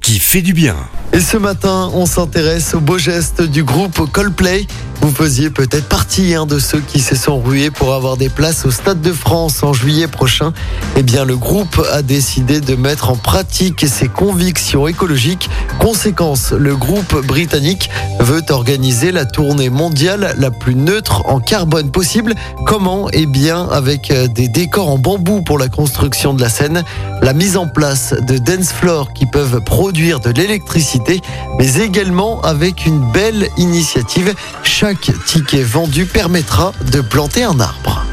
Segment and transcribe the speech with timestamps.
[0.00, 0.76] qui fait du bien.
[1.12, 4.66] Et ce matin, on s'intéresse au beau geste du groupe Coldplay.
[5.00, 8.66] Vous faisiez peut-être partie hein, de ceux qui se sont rués pour avoir des places
[8.66, 10.52] au Stade de France en juillet prochain.
[10.96, 15.48] Eh bien, le groupe a décidé de mettre en pratique ses convictions écologiques.
[15.78, 17.90] Conséquence, le groupe britannique
[18.20, 22.34] veut organiser la tournée mondiale la plus neutre en carbone possible.
[22.66, 23.08] Comment?
[23.12, 26.82] Eh bien, avec euh, des décors en bambou pour la construction de la scène,
[27.22, 31.18] la mise en place de dance floors qui peuvent produire de l'électricité,
[31.58, 34.34] mais également avec une belle initiative.
[34.62, 38.04] Chaque ticket vendu permettra de planter un arbre.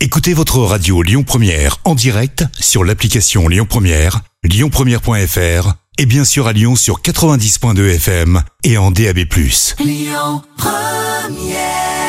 [0.00, 6.48] Écoutez votre radio Lyon Première en direct sur l'application Lyon Première, lyonpremière.fr et bien sûr
[6.48, 9.18] à Lyon sur 90.2 FM et en DAB+.
[9.78, 11.99] Lyon Première